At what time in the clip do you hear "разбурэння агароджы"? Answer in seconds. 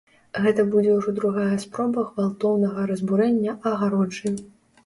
2.93-4.37